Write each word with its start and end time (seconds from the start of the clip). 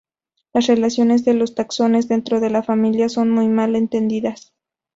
Las 0.51 0.65
relaciones 0.65 1.25
de 1.25 1.35
los 1.35 1.53
taxones 1.53 2.07
dentro 2.07 2.39
de 2.39 2.49
la 2.49 2.63
familia 2.63 3.07
son 3.07 3.29
muy 3.29 3.47
mal 3.49 3.75
entendidas. 3.75 4.51